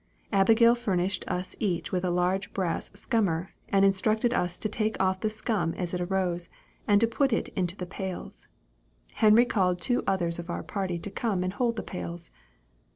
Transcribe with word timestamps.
Abigail 0.33 0.73
furnished 0.73 1.23
us 1.27 1.55
each 1.59 1.91
with 1.91 2.03
a 2.03 2.09
large 2.09 2.53
brass 2.55 2.89
scummer, 2.95 3.49
and 3.69 3.85
instructed 3.85 4.33
us 4.33 4.57
to 4.57 4.67
take 4.67 4.99
off 4.99 5.19
the 5.19 5.29
scum 5.29 5.75
as 5.75 5.93
it 5.93 6.01
arose, 6.01 6.49
and 6.87 7.05
put 7.11 7.31
it 7.31 7.49
into 7.49 7.75
the 7.75 7.85
pails; 7.85 8.47
and 9.09 9.17
Henry 9.17 9.45
called 9.45 9.79
two 9.79 10.01
others 10.07 10.39
of 10.39 10.49
our 10.49 10.63
party 10.63 10.97
to 10.97 11.11
come 11.11 11.43
and 11.43 11.53
hold 11.53 11.75
the 11.75 11.83
pails. 11.83 12.31